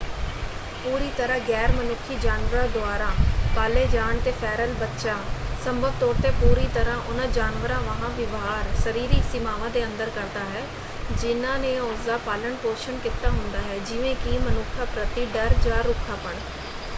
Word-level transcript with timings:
ਪੂਰੀ 0.83 1.09
ਤਰ੍ਹਾਂ 1.17 1.39
ਗੈਰ-ਮਨੁੱਖੀ 1.39 2.15
ਜਾਨਵਰਾਂ 2.17 2.67
ਦੁਆਰਾ 2.69 3.09
ਪਾਲੇ 3.55 3.85
ਜਾਣ 3.87 4.19
‘ਤੇ 4.19 4.31
ਫੈਰਲ 4.39 4.73
ਬੱਚਾ 4.75 5.17
ਸੰਭਵ 5.65 5.91
ਤੌਰ 5.99 6.15
‘ਤੇ 6.15 6.31
ਪੂਰੀ 6.39 6.67
ਤਰ੍ਹਾ 6.73 6.95
ਉਹਨਾਂ 6.99 7.27
ਜਾਨਵਰਾਂ 7.29 7.79
ਵਾਂਹ 7.81 8.09
ਵਿਵਹਾਰ 8.11 8.73
ਸਰੀਰਕ 8.75 9.31
ਸੀਮਾਵਾਂ 9.31 9.69
ਦੇ 9.69 9.83
ਅੰਦਰ 9.85 10.09
ਕਰਦਾ 10.11 10.45
ਹੈ 10.47 10.65
ਜਿਹਨਾਂ 11.11 11.57
ਨੇ 11.59 11.77
ਉਸਦਾ 11.81 12.17
ਪਾਲਣ-ਪੋਸ਼ਣ 12.25 12.97
ਕੀਤਾ 12.99 13.29
ਹੁੰਦਾ 13.31 13.61
ਹੈ 13.61 13.77
ਜਿਵੇਂ 13.83 14.15
ਕਿ 14.17 14.37
ਮਨੁੱਖਾਂ 14.39 14.85
ਪ੍ਰਤੀ 14.87 15.25
ਡਰ 15.33 15.53
ਜਾਂ 15.63 15.83
ਰੁੱਖਾਪਣ। 15.83 16.39